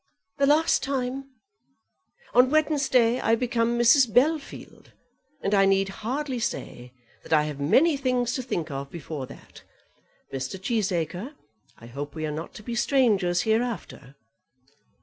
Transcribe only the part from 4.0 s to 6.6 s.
Bellfield, and I need hardly